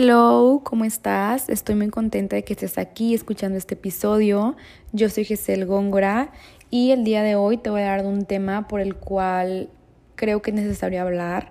[0.00, 1.48] Hello, ¿cómo estás?
[1.48, 4.54] Estoy muy contenta de que estés aquí escuchando este episodio.
[4.92, 6.30] Yo soy Giselle Góngora
[6.70, 9.70] y el día de hoy te voy a dar un tema por el cual
[10.14, 11.50] creo que es necesario hablar,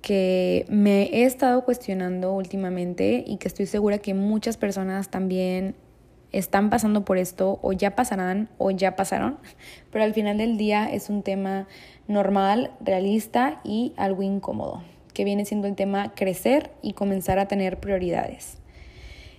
[0.00, 5.74] que me he estado cuestionando últimamente y que estoy segura que muchas personas también
[6.32, 9.36] están pasando por esto o ya pasarán o ya pasaron,
[9.92, 11.68] pero al final del día es un tema
[12.06, 14.82] normal, realista y algo incómodo
[15.18, 18.58] que viene siendo el tema crecer y comenzar a tener prioridades.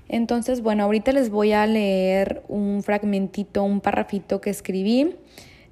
[0.10, 5.16] Entonces, bueno, ahorita les voy a leer un fragmentito, un parrafito que escribí,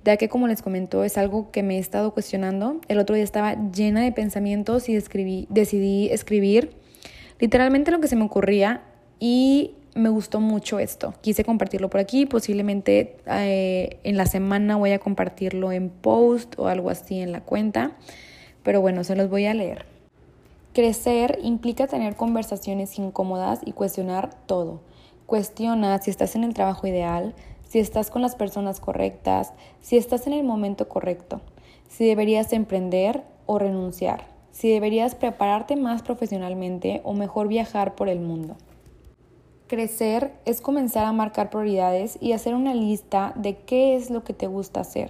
[0.05, 2.80] ya que como les comento es algo que me he estado cuestionando.
[2.88, 6.71] El otro día estaba llena de pensamientos y escribí, decidí escribir
[7.38, 8.83] literalmente lo que se me ocurría
[9.19, 11.16] y me gustó mucho esto.
[11.19, 16.69] Quise compartirlo por aquí, posiblemente eh, en la semana voy a compartirlo en post o
[16.69, 17.92] algo así en la cuenta,
[18.64, 19.97] pero bueno, se los voy a leer.
[20.78, 24.81] Crecer implica tener conversaciones incómodas y cuestionar todo.
[25.25, 27.33] Cuestiona si estás en el trabajo ideal,
[27.67, 31.42] si estás con las personas correctas, si estás en el momento correcto,
[31.89, 38.20] si deberías emprender o renunciar, si deberías prepararte más profesionalmente o mejor viajar por el
[38.20, 38.55] mundo.
[39.66, 44.33] Crecer es comenzar a marcar prioridades y hacer una lista de qué es lo que
[44.33, 45.09] te gusta hacer,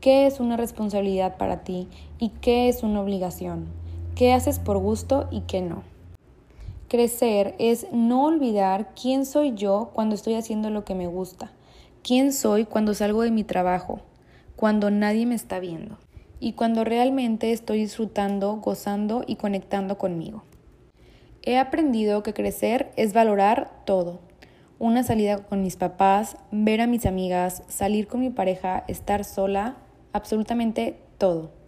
[0.00, 1.86] qué es una responsabilidad para ti
[2.18, 3.81] y qué es una obligación
[4.14, 5.82] qué haces por gusto y qué no.
[6.88, 11.52] Crecer es no olvidar quién soy yo cuando estoy haciendo lo que me gusta,
[12.02, 14.00] quién soy cuando salgo de mi trabajo,
[14.56, 15.96] cuando nadie me está viendo
[16.38, 20.42] y cuando realmente estoy disfrutando, gozando y conectando conmigo.
[21.42, 24.20] He aprendido que crecer es valorar todo.
[24.78, 29.76] Una salida con mis papás, ver a mis amigas, salir con mi pareja, estar sola,
[30.12, 31.61] absolutamente todo.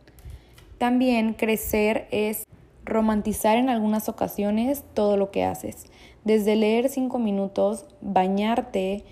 [0.79, 2.45] También crecer es
[2.85, 5.87] romantizar en algunas ocasiones todo lo que haces,
[6.25, 9.05] desde leer cinco minutos, bañarte,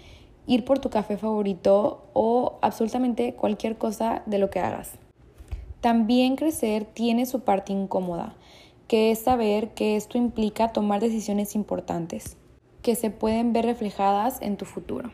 [0.47, 4.93] ir por tu café favorito o absolutamente cualquier cosa de lo que hagas.
[5.81, 8.35] También crecer tiene su parte incómoda,
[8.89, 12.37] que es saber que esto implica tomar decisiones importantes,
[12.83, 15.11] que se pueden ver reflejadas en tu futuro.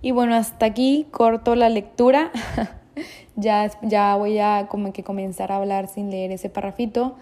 [0.00, 2.32] Y bueno, hasta aquí corto la lectura.
[3.36, 7.16] ya, ya voy a como que comenzar a hablar sin leer ese parrafito.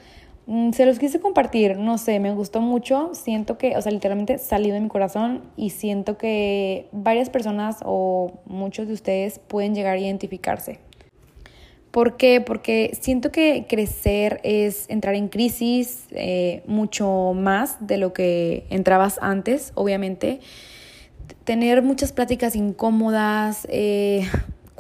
[0.47, 4.39] Mm, se los quise compartir, no sé, me gustó mucho, siento que, o sea, literalmente
[4.39, 9.97] salió de mi corazón y siento que varias personas o muchos de ustedes pueden llegar
[9.97, 10.81] a identificarse.
[11.91, 12.41] ¿Por qué?
[12.41, 19.19] Porque siento que crecer es entrar en crisis eh, mucho más de lo que entrabas
[19.23, 20.41] antes, obviamente.
[21.45, 24.25] Tener muchas pláticas incómodas, eh,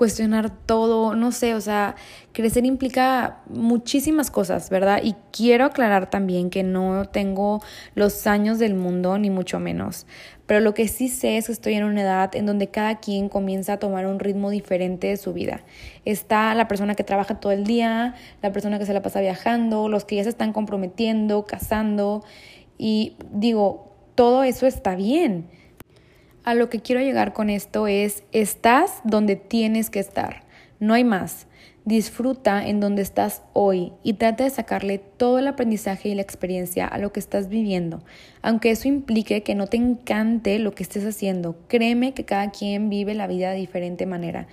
[0.00, 1.94] cuestionar todo, no sé, o sea,
[2.32, 5.02] crecer implica muchísimas cosas, ¿verdad?
[5.04, 7.60] Y quiero aclarar también que no tengo
[7.94, 10.06] los años del mundo, ni mucho menos,
[10.46, 13.28] pero lo que sí sé es que estoy en una edad en donde cada quien
[13.28, 15.64] comienza a tomar un ritmo diferente de su vida.
[16.06, 19.90] Está la persona que trabaja todo el día, la persona que se la pasa viajando,
[19.90, 22.24] los que ya se están comprometiendo, casando,
[22.78, 25.59] y digo, todo eso está bien
[26.44, 30.42] a lo que quiero llegar con esto es, estás donde tienes que estar,
[30.78, 31.46] no hay más.
[31.84, 36.86] Disfruta en donde estás hoy y trata de sacarle todo el aprendizaje y la experiencia
[36.86, 38.02] a lo que estás viviendo,
[38.42, 41.56] aunque eso implique que no te encante lo que estés haciendo.
[41.68, 44.46] Créeme que cada quien vive la vida de diferente manera.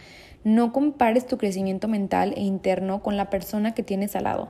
[0.45, 4.49] No compares tu crecimiento mental e interno con la persona que tienes al lado.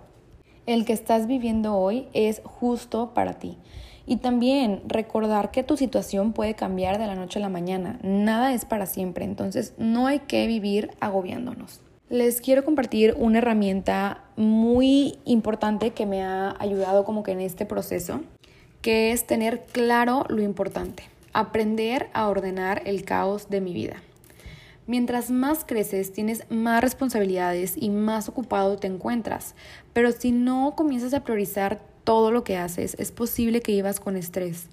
[0.67, 3.57] El que estás viviendo hoy es justo para ti.
[4.09, 7.99] Y también recordar que tu situación puede cambiar de la noche a la mañana.
[8.01, 11.81] Nada es para siempre, entonces no hay que vivir agobiándonos.
[12.09, 17.65] Les quiero compartir una herramienta muy importante que me ha ayudado como que en este
[17.65, 18.21] proceso,
[18.81, 21.03] que es tener claro lo importante,
[21.33, 23.97] aprender a ordenar el caos de mi vida.
[24.85, 29.53] Mientras más creces, tienes más responsabilidades y más ocupado te encuentras,
[29.91, 34.15] pero si no comienzas a priorizar todo lo que haces, es posible que vivas con
[34.15, 34.69] estrés.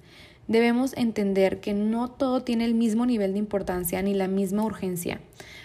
[0.47, 5.19] Debemos entender que no todo tiene el mismo nivel de importancia ni la misma urgencia.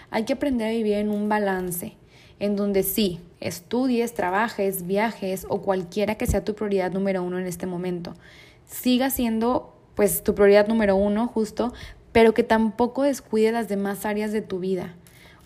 [0.09, 1.93] Hay que aprender a vivir en un balance,
[2.39, 7.47] en donde sí, estudies, trabajes, viajes o cualquiera que sea tu prioridad número uno en
[7.47, 8.15] este momento.
[8.65, 11.71] Siga siendo pues tu prioridad número uno justo,
[12.11, 14.93] pero que tampoco descuide las demás áreas de tu vida.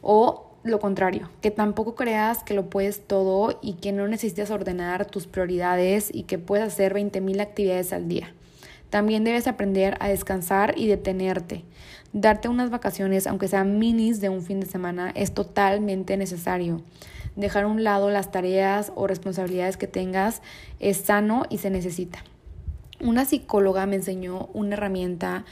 [0.02, 5.06] O lo contrario, que tampoco creas que lo puedes todo y que no necesitas ordenar
[5.06, 8.34] tus prioridades y que puedes hacer 20.000 actividades al día.
[8.90, 11.64] También debes aprender a descansar y detenerte.
[12.14, 16.82] Darte unas vacaciones, aunque sean minis de un fin de semana, es totalmente necesario.
[17.36, 20.42] Dejar a un lado las tareas o responsabilidades que tengas
[20.80, 22.24] es sano y se necesita.
[23.02, 25.44] una psicóloga me enseñó una herramienta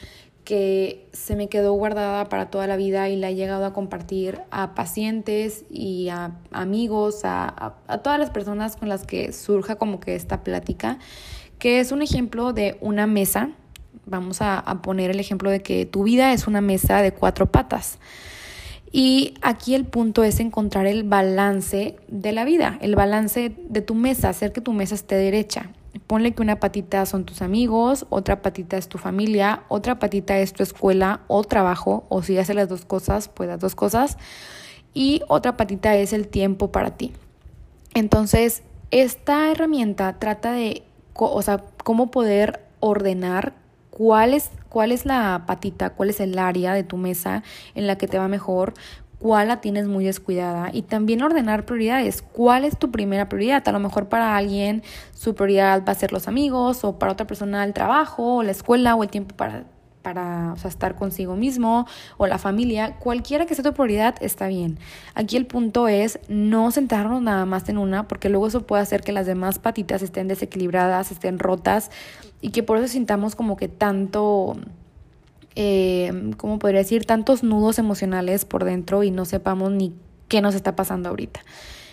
[0.43, 4.41] que se me quedó guardada para toda la vida y la he llegado a compartir
[4.51, 10.15] a pacientes y a amigos, a, todas las personas con las que surja como que
[10.15, 10.99] esta plática,
[11.59, 13.51] que es un ejemplo de una mesa.
[14.05, 17.51] Vamos a, a poner el ejemplo de que tu vida es una mesa de cuatro
[17.51, 17.99] patas.
[18.91, 23.95] Y aquí el punto es encontrar el balance de la vida, el balance de tu
[23.95, 25.71] mesa, hacer que tu mesa esté derecha.
[26.13, 30.53] Ponle que una patita son tus amigos, otra patita es tu familia, otra patita es
[30.53, 34.19] tu escuela o trabajo, o si haces las dos cosas, pues las dos cosas,
[34.93, 37.13] y otra patita es el tiempo para ti.
[37.95, 38.61] Entonces,
[38.91, 40.83] esta herramienta trata de,
[41.15, 43.55] o sea, cómo poder ordenar
[43.89, 47.41] cuál es, cuál es la patita, cuál es el área de tu mesa
[47.73, 48.75] en la que te va mejor,
[49.23, 52.21] cuál la tienes muy descuidada y también ordenar prioridades.
[52.21, 53.65] ¿Cuál es tu primera prioridad?
[53.69, 54.83] A lo mejor para alguien
[55.13, 58.51] su prioridad va a ser los amigos o para otra persona el trabajo o la
[58.51, 59.63] escuela o el tiempo para
[60.01, 61.87] para estar consigo mismo
[62.17, 64.77] o la familia, cualquiera que sea tu prioridad está bien.
[65.15, 69.01] Aquí el punto es no centrarnos nada más en una, porque luego eso puede hacer
[69.03, 71.91] que las demás patitas estén desequilibradas, estén rotas
[72.41, 74.57] y que por eso sintamos como que tanto
[75.55, 77.05] eh, ¿cómo podría decir?
[77.05, 79.93] Tantos nudos emocionales por dentro y no sepamos ni
[80.27, 81.41] qué nos está pasando ahorita.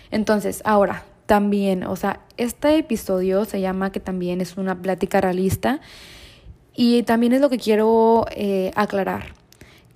[0.09, 5.79] Entonces, ahora, también, o sea, este episodio se llama que también es una plática realista
[6.75, 9.33] y también es lo que quiero eh, aclarar.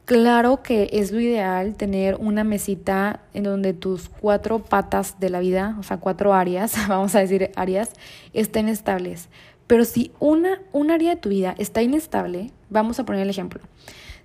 [0.06, 5.40] Claro que es lo ideal tener una mesita en donde tus cuatro patas de la
[5.40, 7.90] vida, o sea, cuatro áreas, vamos a decir áreas,
[8.32, 9.30] estén estables.
[9.68, 13.62] Pero si una, un área de tu vida está inestable, vamos a poner el ejemplo.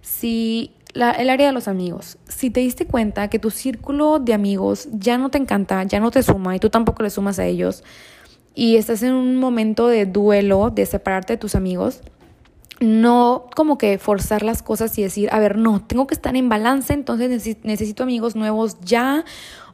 [0.02, 4.34] Si la, el área de los amigos, si te diste cuenta que tu círculo de
[4.34, 7.46] amigos ya no te encanta, ya no te suma y tú tampoco le sumas a
[7.46, 7.84] ellos,
[8.54, 12.02] y estás en un momento de duelo, de separarte de tus amigos,
[12.80, 16.48] no como que forzar las cosas y decir, a ver, no, tengo que estar en
[16.48, 19.24] balance, entonces necesito amigos nuevos ya,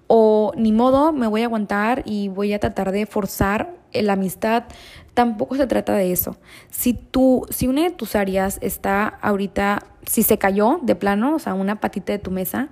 [0.09, 4.65] o ni modo, me voy a aguantar y voy a tratar de forzar la amistad.
[5.15, 6.37] Tampoco se trata de eso.
[6.71, 11.39] Si tú, si una de tus áreas está ahorita, si se cayó de plano, o
[11.39, 12.69] sea, una patita de tu mesa,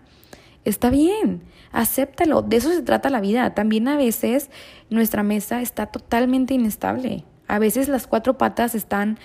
[0.65, 1.43] está bien,
[1.73, 2.43] acéptalo.
[2.43, 3.55] De eso se trata la vida.
[3.55, 4.51] También a veces
[4.91, 7.25] nuestra mesa está totalmente inestable.
[7.49, 9.19] A veces las cuatro patas están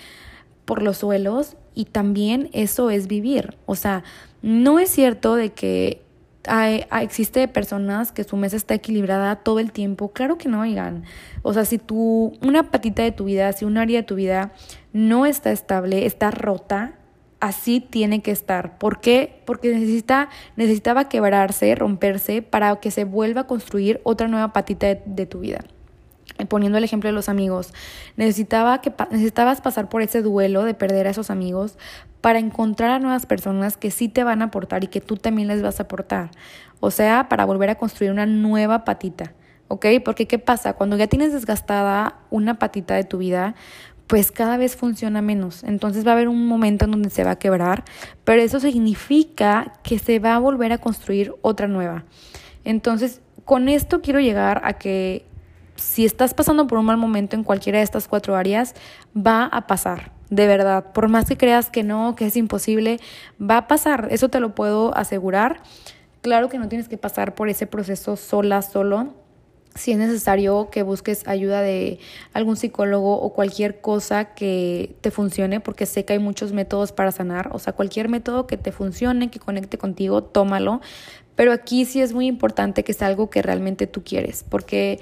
[0.65, 3.57] por los suelos y también eso es vivir.
[3.65, 4.03] O sea,
[4.41, 6.03] no es cierto de que
[6.47, 10.11] hay, existe personas que su mesa está equilibrada todo el tiempo.
[10.11, 11.03] Claro que no, oigan.
[11.41, 14.53] O sea, si tú, una patita de tu vida, si un área de tu vida
[14.93, 16.95] no está estable, está rota,
[17.39, 18.77] así tiene que estar.
[18.77, 19.41] ¿Por qué?
[19.45, 25.25] Porque necesita, necesitaba quebrarse, romperse para que se vuelva a construir otra nueva patita de
[25.25, 25.65] tu vida
[26.45, 27.73] poniendo el ejemplo de los amigos,
[28.15, 31.77] necesitaba que, necesitabas pasar por ese duelo de perder a esos amigos
[32.21, 35.47] para encontrar a nuevas personas que sí te van a aportar y que tú también
[35.47, 36.31] les vas a aportar.
[36.79, 39.33] O sea, para volver a construir una nueva patita.
[39.67, 39.85] ¿Ok?
[40.03, 40.73] Porque ¿qué pasa?
[40.73, 43.53] Cuando ya tienes desgastada una patita de tu vida,
[44.09, 45.63] pues cada vez funciona menos.
[45.63, 47.83] Entonces va a haber un momento en donde se va a quebrar,
[48.23, 52.05] pero eso significa que se va a volver a construir otra nueva.
[52.63, 55.27] Entonces, con esto quiero llegar a que
[55.79, 58.75] si estás pasando por un mal momento en cualquiera de estas cuatro áreas,
[59.15, 60.91] va a pasar, de verdad.
[60.93, 62.99] Por más que creas que no, que es imposible,
[63.41, 65.61] va a pasar, eso te lo puedo asegurar.
[66.21, 69.13] Claro que no tienes que pasar por ese proceso sola, solo.
[69.75, 71.99] Si es necesario que busques ayuda de
[72.33, 77.11] algún psicólogo o cualquier cosa que te funcione, porque sé que hay muchos métodos para
[77.11, 80.81] sanar, o sea, cualquier método que te funcione, que conecte contigo, tómalo.
[81.35, 84.99] Pero aquí sí es muy importante que sea algo que realmente tú quieres, porque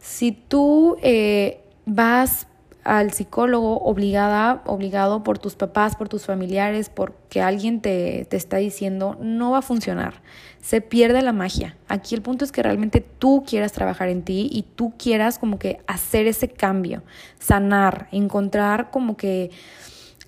[0.00, 2.46] si tú eh, vas
[2.84, 8.58] al psicólogo obligada, obligado por tus papás, por tus familiares, porque alguien te, te, está
[8.58, 10.22] diciendo, no va a funcionar.
[10.60, 11.76] Se pierde la magia.
[11.88, 15.58] Aquí el punto es que realmente tú quieras trabajar en ti y tú quieras como
[15.58, 17.02] que hacer ese cambio,
[17.40, 19.50] sanar, encontrar como que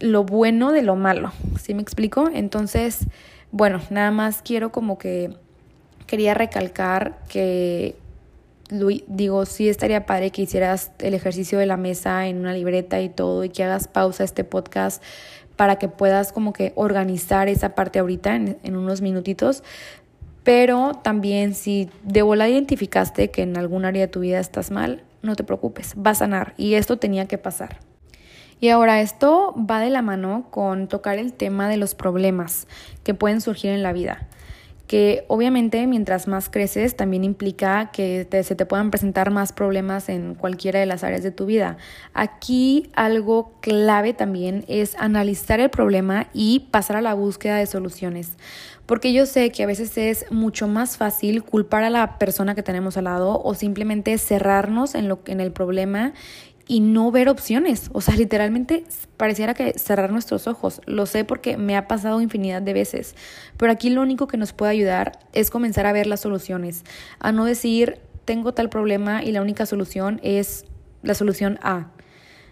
[0.00, 1.32] lo bueno de lo malo.
[1.60, 2.28] ¿Sí me explico?
[2.32, 3.06] Entonces,
[3.50, 5.36] bueno, nada más quiero como que
[6.06, 7.96] quería recalcar que
[8.70, 13.08] digo, sí estaría padre que hicieras el ejercicio de la mesa en una libreta y
[13.08, 15.02] todo y que hagas pausa a este podcast
[15.56, 19.64] para que puedas como que organizar esa parte ahorita en, unos minutitos.
[20.44, 25.02] Pero también si de bola identificaste que en algún área de tu vida estás mal,
[25.20, 27.80] no te preocupes, va a sanar y esto tenía que pasar.
[28.60, 32.66] Y ahora esto va de la mano con tocar el tema de los problemas
[33.04, 34.27] que pueden surgir en la vida
[34.88, 40.34] que obviamente mientras más creces también implica que se te puedan presentar más problemas en
[40.34, 41.76] cualquiera de las áreas de tu vida.
[42.14, 48.32] Aquí algo clave también es analizar el problema y pasar a la búsqueda de soluciones.
[48.86, 52.62] Porque yo sé que a veces es mucho más fácil culpar a la persona que
[52.62, 56.14] tenemos al lado o simplemente cerrarnos en, lo, en el problema
[56.68, 57.90] y no ver opciones.
[57.92, 58.84] O sea, literalmente
[59.16, 60.80] pareciera que cerrar nuestros ojos.
[60.84, 63.16] Lo sé porque me ha pasado infinidad de veces.
[63.56, 66.84] Pero aquí lo único que nos puede ayudar es comenzar a ver las soluciones.
[67.18, 70.66] A no decir, tengo tal problema y la única solución es
[71.02, 71.90] la solución A.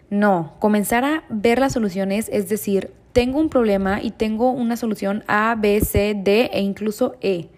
[0.08, 5.24] No, comenzar a ver las soluciones es decir, tengo un problema y tengo una solución
[5.26, 7.50] A, B, C, D e incluso E.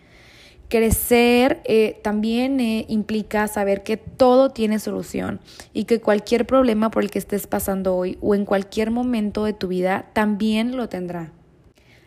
[0.68, 5.40] Crecer eh, también eh, implica saber que todo tiene solución
[5.72, 9.54] y que cualquier problema por el que estés pasando hoy o en cualquier momento de
[9.54, 11.32] tu vida también lo tendrá.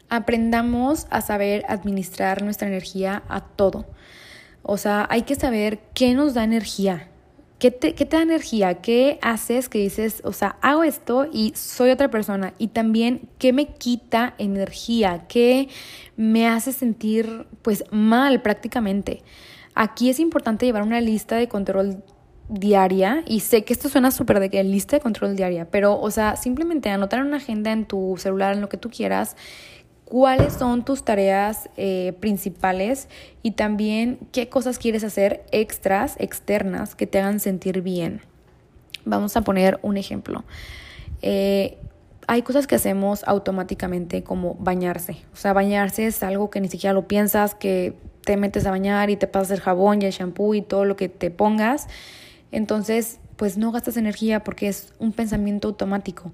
[0.10, 3.88] Aprendamos a saber administrar nuestra energía a todo.
[4.64, 7.11] O sea, hay que saber qué nos da energía,
[7.62, 8.82] ¿Qué te, da energía?
[8.82, 12.56] ¿Qué haces que dices, o sea, hago esto y soy otra persona?
[12.58, 15.28] Y también, ¿qué me quita energía?
[15.28, 15.70] ¿Qué
[16.18, 19.22] me hace sentir, pues, mal prácticamente?
[19.76, 22.04] Aquí es importante llevar una lista de control
[22.50, 26.10] diaria y sé que esto suena súper de que lista de control diaria, pero, o
[26.10, 29.36] sea, simplemente anotar una agenda en tu celular, en lo que tú quieras,
[30.12, 33.08] cuáles son tus tareas eh, principales
[33.44, 38.20] y también qué cosas quieres hacer extras, externas, que te hagan sentir bien.
[39.06, 40.44] Vamos a poner un ejemplo.
[41.22, 41.78] Eh,
[42.28, 45.16] hay cosas que hacemos automáticamente como bañarse.
[45.32, 47.94] O sea, bañarse es algo que ni siquiera lo piensas, que
[48.26, 50.98] te metes a bañar y te pasas el jabón y el shampoo y todo lo
[50.98, 51.88] que te pongas.
[52.52, 56.34] Entonces, pues no gastas energía porque es un pensamiento automático.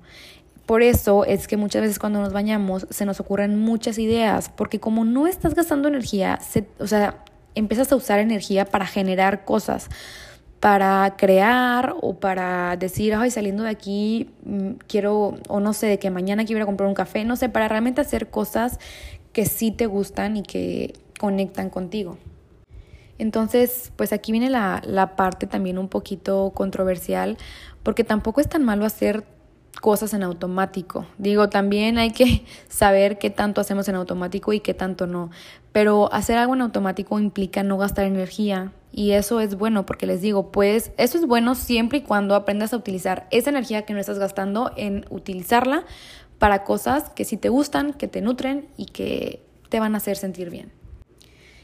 [0.68, 4.82] Por eso es que muchas veces cuando nos bañamos se nos ocurren muchas ideas, porque
[4.82, 6.40] como no estás gastando energía,
[6.80, 7.24] o sea,
[7.56, 9.88] empiezas a usar energía para generar cosas,
[10.60, 16.00] para crear o para decir, ay, saliendo de aquí mm, quiero, o no sé, de
[16.00, 18.78] que mañana quiero comprar un café, no sé, para realmente hacer cosas
[19.32, 22.18] que sí te gustan y que conectan contigo.
[23.20, 27.38] Entonces, pues aquí viene la, la parte también un poquito controversial,
[27.84, 29.37] porque tampoco es tan malo hacer
[29.80, 31.06] cosas en automático.
[31.18, 35.30] Digo, también hay que saber qué tanto hacemos en automático y qué tanto no.
[35.72, 40.22] Pero hacer algo en automático implica no gastar energía y eso es bueno porque les
[40.22, 44.00] digo, pues eso es bueno siempre y cuando aprendas a utilizar esa energía que no
[44.00, 45.86] estás gastando en utilizarla
[46.40, 50.18] para cosas que sí te gustan, que te nutren y que te van a hacer
[50.18, 50.72] sentir bien.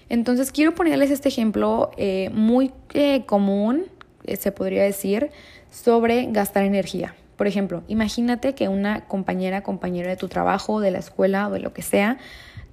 [0.09, 3.85] Entonces quiero ponerles este ejemplo eh, muy eh, común,
[4.25, 5.31] eh, se podría decir,
[5.71, 7.15] sobre gastar energía.
[7.43, 11.59] Por ejemplo, imagínate que una compañera, compañero de tu trabajo, de la escuela o de
[11.59, 12.17] lo que sea,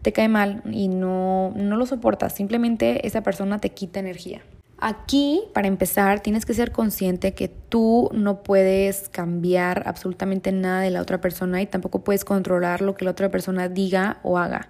[0.03, 4.43] te cae mal y no, no lo soportas, simplemente esa persona te quita energía.
[4.79, 10.91] Aquí, para empezar, tienes que ser consciente que tú no puedes cambiar absolutamente nada de
[10.91, 14.69] la otra persona y tampoco puedes controlar lo que la otra persona diga o haga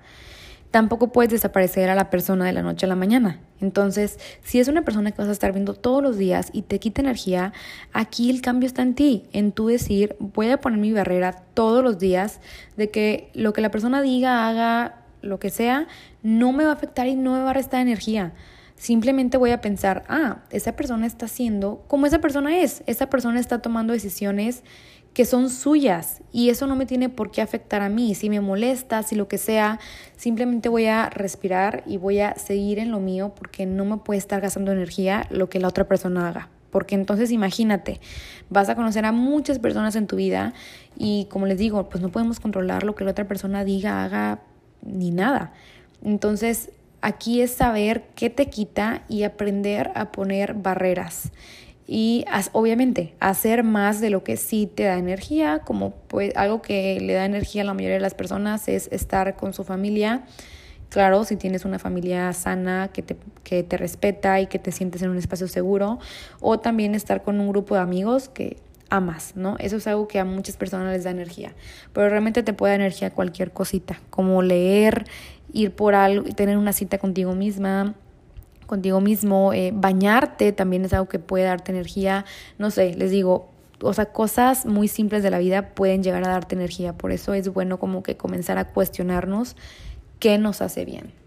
[0.70, 3.40] tampoco puedes desaparecer a la persona de la noche a la mañana.
[3.60, 6.78] Entonces, si es una persona que vas a estar viendo todos los días y te
[6.78, 7.52] quita energía,
[7.92, 11.82] aquí el cambio está en ti, en tú decir, voy a poner mi barrera todos
[11.82, 12.40] los días
[12.76, 15.86] de que lo que la persona diga, haga, lo que sea,
[16.22, 18.32] no me va a afectar y no me va a restar energía.
[18.76, 23.38] Simplemente voy a pensar, ah, esa persona está haciendo como esa persona es, esa persona
[23.38, 24.62] está tomando decisiones
[25.12, 28.14] que son suyas y eso no me tiene por qué afectar a mí.
[28.14, 29.80] Si me molesta, si lo que sea,
[30.16, 34.18] simplemente voy a respirar y voy a seguir en lo mío porque no me puede
[34.18, 36.48] estar gastando energía lo que la otra persona haga.
[36.70, 38.00] Porque entonces imagínate,
[38.48, 40.54] vas a conocer a muchas personas en tu vida
[40.96, 44.40] y como les digo, pues no podemos controlar lo que la otra persona diga, haga,
[44.82, 45.52] ni nada.
[46.04, 51.32] Entonces aquí es saber qué te quita y aprender a poner barreras
[51.92, 57.00] y obviamente hacer más de lo que sí te da energía, como pues algo que
[57.00, 60.22] le da energía a la mayoría de las personas es estar con su familia.
[60.88, 65.02] Claro, si tienes una familia sana que te, que te respeta y que te sientes
[65.02, 65.98] en un espacio seguro,
[66.38, 69.56] o también estar con un grupo de amigos que amas, ¿no?
[69.58, 71.56] Eso es algo que a muchas personas les da energía,
[71.92, 75.06] pero realmente te puede dar energía cualquier cosita, como leer,
[75.52, 77.96] ir por algo, tener una cita contigo misma,
[78.70, 82.24] contigo mismo, eh, bañarte también es algo que puede darte energía,
[82.56, 83.50] no sé, les digo,
[83.82, 87.34] o sea, cosas muy simples de la vida pueden llegar a darte energía, por eso
[87.34, 89.56] es bueno como que comenzar a cuestionarnos
[90.20, 91.19] qué nos hace bien.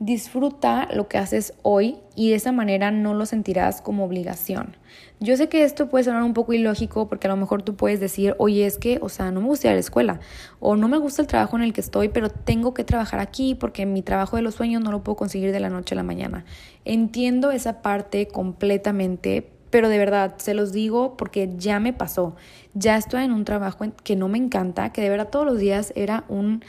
[0.00, 4.78] Disfruta lo que haces hoy y de esa manera no lo sentirás como obligación.
[5.20, 8.00] Yo sé que esto puede sonar un poco ilógico porque a lo mejor tú puedes
[8.00, 10.18] decir, oye, es que, o sea, no me gusta ir a la escuela
[10.58, 13.54] o no me gusta el trabajo en el que estoy, pero tengo que trabajar aquí
[13.54, 16.02] porque mi trabajo de los sueños no lo puedo conseguir de la noche a la
[16.02, 16.46] mañana.
[16.86, 22.34] Entiendo esa parte completamente, pero de verdad, se los digo porque ya me pasó.
[22.72, 25.92] Ya estoy en un trabajo que no me encanta, que de verdad todos los días
[25.94, 26.64] era un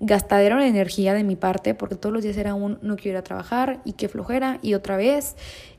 [0.00, 3.16] gastadero de energía de mi parte, porque todos los días era un no quiero ir
[3.18, 5.36] a trabajar y qué flojera y otra vez.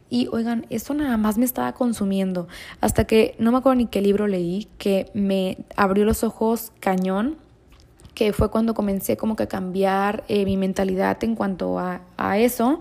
[0.10, 2.48] Y oigan, eso nada más me estaba consumiendo.
[2.82, 7.38] Hasta que no me acuerdo ni qué libro leí, que me abrió los ojos cañón,
[8.14, 12.38] que fue cuando comencé como que a cambiar eh, mi mentalidad en cuanto a, a
[12.38, 12.80] eso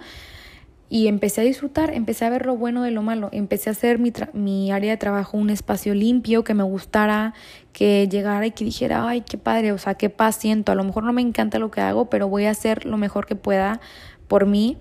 [0.92, 4.00] y empecé a disfrutar, empecé a ver lo bueno de lo malo, empecé a hacer
[4.00, 7.32] mi, mi, área de trabajo un espacio limpio, que me gustara,
[7.72, 10.82] que llegara y que dijera, ay, qué padre, o sea, qué paz siento, a lo
[10.82, 13.80] mejor no me encanta lo que hago, pero voy a hacer lo mejor que pueda
[14.26, 14.78] por mí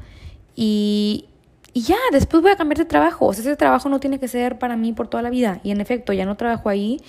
[0.56, 1.26] y,
[1.74, 4.28] y ya, después voy a cambiar de trabajo, o sea, ese trabajo no tiene que
[4.28, 5.62] ser para mí por toda la vida.
[5.64, 7.00] Y en efecto, ya no trabajo ahí,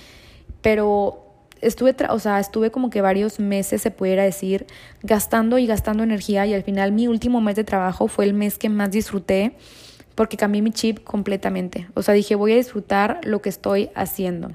[0.60, 1.29] pero
[1.60, 4.66] estuve, o sea, estuve como que varios meses, se pudiera decir,
[5.02, 8.58] gastando y gastando energía y al final mi último mes de trabajo fue el mes
[8.58, 9.54] que más disfruté
[10.14, 11.88] porque cambié mi chip completamente.
[11.94, 14.50] O sea, dije, voy a disfrutar lo que estoy haciendo.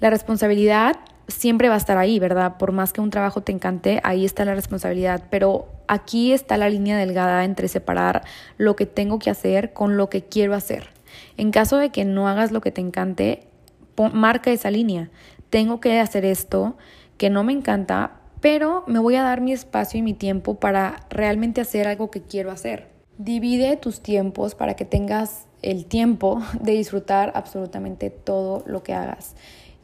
[0.00, 0.96] La responsabilidad
[1.28, 2.56] siempre va a estar ahí, ¿verdad?
[2.58, 6.68] Por más que un trabajo te encante, ahí está la responsabilidad, pero aquí está la
[6.68, 8.22] línea delgada entre separar
[8.56, 10.90] lo que tengo que hacer con lo que quiero hacer.
[11.36, 13.46] En caso de que no hagas lo que te encante,
[14.12, 15.10] marca esa línea
[15.52, 16.78] tengo que hacer esto
[17.18, 21.06] que no me encanta, pero me voy a dar mi espacio y mi tiempo para
[21.10, 22.88] realmente hacer algo que quiero hacer.
[23.18, 29.36] Divide tus tiempos para que tengas el tiempo de disfrutar absolutamente todo lo que hagas.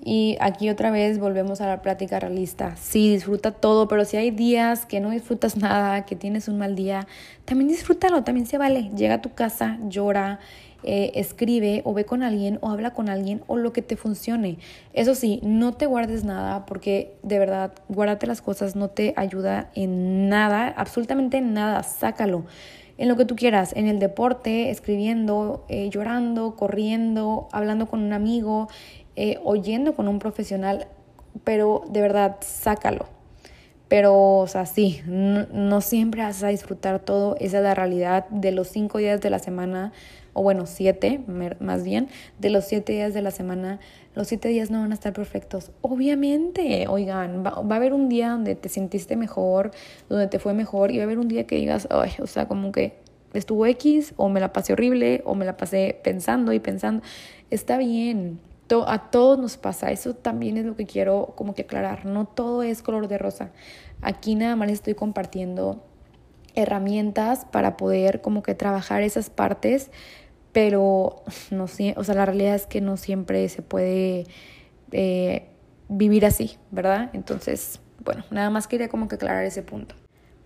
[0.02, 2.76] Y aquí otra vez volvemos a la plática realista.
[2.76, 6.76] Sí, disfruta todo, pero si hay días que no disfrutas nada, que tienes un mal
[6.76, 7.06] día,
[7.44, 8.90] también disfrútalo, también se vale.
[8.96, 10.38] Llega a tu casa, llora,
[10.84, 14.58] eh, escribe o ve con alguien o habla con alguien o lo que te funcione.
[14.92, 19.70] Eso sí, no te guardes nada porque de verdad, guárdate las cosas no te ayuda
[19.74, 22.44] en nada, absolutamente en nada, sácalo.
[22.96, 28.12] En lo que tú quieras, en el deporte, escribiendo, eh, llorando, corriendo, hablando con un
[28.12, 28.68] amigo,
[29.14, 30.88] eh, oyendo con un profesional,
[31.44, 33.06] pero de verdad, sácalo.
[33.88, 37.36] Pero, o sea, sí, no, no, siempre vas a disfrutar todo.
[37.40, 39.92] Esa es la realidad de los cinco días de la semana
[40.38, 41.20] o bueno, siete
[41.58, 43.80] más bien, de los siete días de la semana,
[44.14, 45.72] los siete días no van a estar perfectos.
[45.80, 49.72] Obviamente, oigan, va, a haber un día donde te sentiste mejor,
[50.08, 52.46] donde te fue mejor, y va a haber un día que digas, ay, o sea,
[52.46, 52.94] como que
[53.34, 57.02] estuvo X, o me la pasé horrible, o me la pasé pensando y pensando.
[57.50, 58.38] Está bien,
[58.86, 62.62] a todos nos pasa, eso también es lo que quiero como que aclarar, no todo
[62.62, 63.50] es color de rosa.
[64.02, 65.82] Aquí nada más estoy compartiendo
[66.54, 69.90] herramientas para poder como que trabajar esas partes
[70.52, 74.26] pero no o sea, la realidad es que no siempre se puede
[74.92, 75.48] eh,
[75.88, 77.10] vivir así, ¿verdad?
[77.12, 79.94] Entonces, bueno, nada más quería como que aclarar ese punto.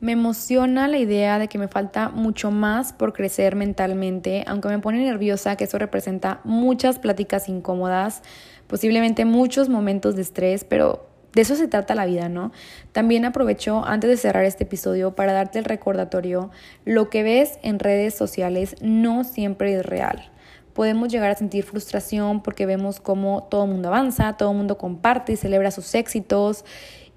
[0.00, 4.80] Me emociona la idea de que me falta mucho más por crecer mentalmente, aunque me
[4.80, 8.22] pone nerviosa que eso representa muchas pláticas incómodas,
[8.66, 12.52] posiblemente muchos momentos de estrés, pero de eso se trata la vida, ¿no?
[12.92, 16.50] También aprovecho antes de cerrar este episodio para darte el recordatorio,
[16.84, 20.30] lo que ves en redes sociales no siempre es real.
[20.74, 24.78] Podemos llegar a sentir frustración porque vemos cómo todo el mundo avanza, todo el mundo
[24.78, 26.64] comparte y celebra sus éxitos.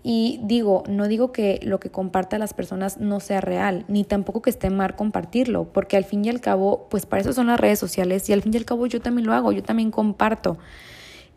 [0.04, 4.42] Y digo, no digo que lo que comparta las personas no sea real, ni tampoco
[4.42, 7.60] que esté mal compartirlo, porque al fin y al cabo, pues para eso son las
[7.60, 10.58] redes sociales y al fin y al cabo yo también lo hago, yo también comparto.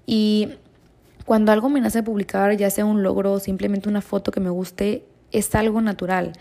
[0.05, 0.51] Y
[1.29, 4.49] cuando algo me nace publicar, ya sea un logro o simplemente una foto que me
[4.49, 6.33] guste, es algo natural.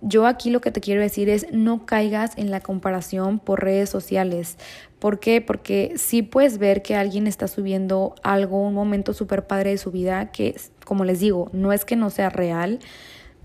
[0.00, 3.90] Yo aquí lo que te quiero decir es no caigas en la comparación por redes
[3.90, 4.56] sociales.
[4.98, 5.42] ¿Por qué?
[5.42, 9.90] Porque sí puedes ver que alguien está subiendo algo, un momento súper padre de su
[9.90, 12.78] vida, que como les digo, no es que no sea real,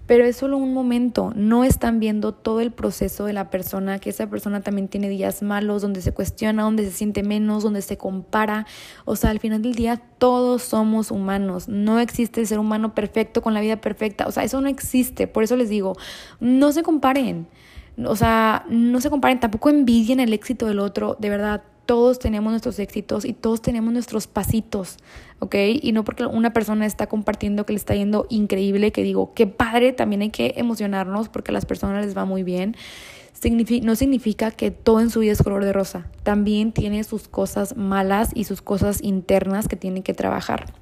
[0.08, 4.10] pero es solo un momento, no están viendo todo el proceso de la persona, que
[4.10, 7.98] esa persona también tiene días malos, donde se cuestiona, donde se siente menos, donde se
[7.98, 8.68] compara,
[9.06, 13.42] o sea, al final del día todos somos humanos, no existe el ser humano perfecto
[13.42, 15.96] con la vida perfecta, o sea, eso no existe, por eso les digo,
[16.40, 17.48] no se comparen,
[18.04, 22.52] o sea, no se comparen, tampoco envidien el éxito del otro, de verdad, todos tenemos
[22.52, 24.98] nuestros éxitos y todos tenemos nuestros pasitos,
[25.40, 25.56] ¿ok?
[25.82, 29.48] Y no porque una persona está compartiendo que le está yendo increíble, que digo, qué
[29.48, 32.76] padre, también hay que emocionarnos porque a las personas les va muy bien.
[33.84, 36.08] no significa que todo en su vida es color de rosa.
[36.24, 40.74] También tiene sus cosas malas y sus cosas internas que tiene que trabajar.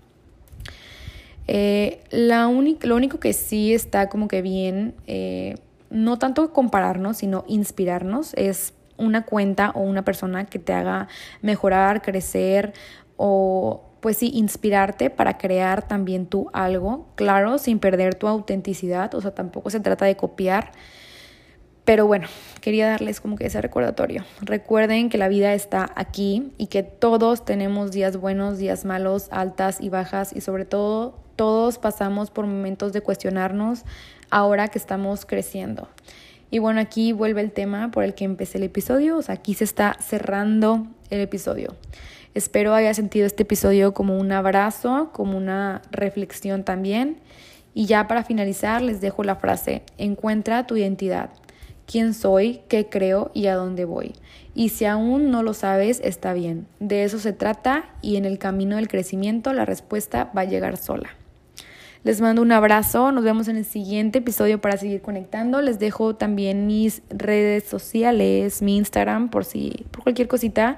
[1.48, 2.50] Eh, la
[2.84, 5.56] lo único que sí está como que bien, eh,
[5.90, 8.34] no tanto compararnos, sino inspirarnos.
[8.36, 11.08] Es una cuenta o una persona que te haga
[11.42, 12.74] mejorar, crecer
[13.18, 19.22] o pues sí, inspirarte para crear también tú algo, claro, sin perder tu autenticidad, o
[19.22, 20.72] sea, tampoco se trata de copiar.
[21.86, 22.28] Pero bueno,
[22.60, 24.26] quería darles como que ese recordatorio.
[24.42, 29.80] Recuerden que la vida está aquí y que todos tenemos días buenos, días malos, altas
[29.80, 33.84] y bajas y sobre todo todos pasamos por momentos de cuestionarnos
[34.30, 35.88] ahora que estamos creciendo.
[36.54, 39.56] Y bueno, aquí vuelve el tema por el que empecé el episodio, o sea, aquí
[39.56, 41.76] se está cerrando el episodio.
[42.36, 47.18] Espero haya sentido este episodio como un abrazo, como una reflexión también.
[47.74, 51.32] Y ya para finalizar les dejo la frase, encuentra tu identidad,
[51.88, 54.14] quién soy, qué creo y a dónde voy.
[54.54, 56.68] Y si aún no lo sabes, está bien.
[56.80, 60.78] De eso se trata y en el camino del crecimiento la respuesta va a llegar
[60.78, 61.10] sola.
[62.04, 65.62] Les mando un abrazo, nos vemos en el siguiente episodio para seguir conectando.
[65.62, 70.76] Les dejo también mis redes sociales, mi Instagram por si por cualquier cosita.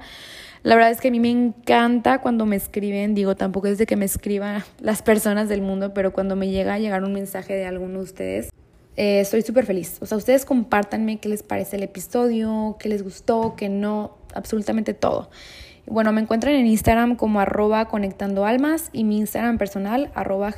[0.62, 3.86] La verdad es que a mí me encanta cuando me escriben, digo, tampoco es de
[3.86, 7.54] que me escriban las personas del mundo, pero cuando me llega a llegar un mensaje
[7.54, 8.50] de alguno de ustedes,
[8.96, 9.98] eh, estoy súper feliz.
[10.00, 14.94] O sea, ustedes compártanme qué les parece el episodio, qué les gustó, qué no, absolutamente
[14.94, 15.28] todo.
[15.86, 20.52] Bueno, me encuentran en Instagram como arroba conectando almas y mi Instagram personal arroba.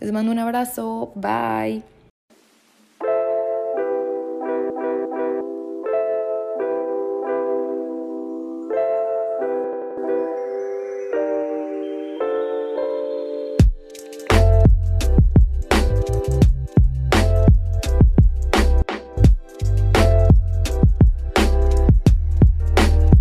[0.00, 1.95] Les mando un abrazo, bye.